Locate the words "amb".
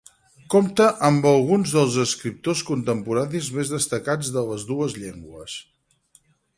1.09-1.27